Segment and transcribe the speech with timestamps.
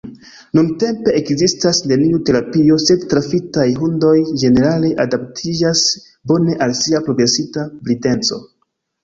[0.59, 5.85] Nuntempe ekzistas neniu terapio, sed trafitaj hundoj ĝenerale adaptiĝas
[6.33, 8.43] bone al sia progresinta blindeco.